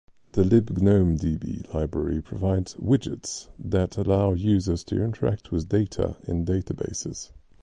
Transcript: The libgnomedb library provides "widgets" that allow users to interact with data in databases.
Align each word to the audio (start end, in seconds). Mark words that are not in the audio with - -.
The 0.31 0.41
libgnomedb 0.43 1.75
library 1.75 2.23
provides 2.23 2.73
"widgets" 2.77 3.49
that 3.59 3.97
allow 3.97 4.33
users 4.33 4.83
to 4.85 4.99
interact 5.03 5.51
with 5.51 5.69
data 5.69 6.17
in 6.23 6.43
databases. 6.43 7.29